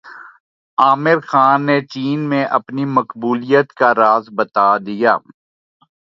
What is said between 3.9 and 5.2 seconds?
راز بتادیا